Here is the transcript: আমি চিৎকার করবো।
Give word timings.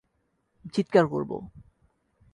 আমি 0.55 0.69
চিৎকার 0.73 1.05
করবো। 1.07 1.37